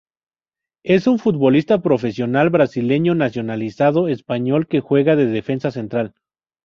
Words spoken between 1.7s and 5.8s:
profesional brasileño nacionalizado español que juega de defensa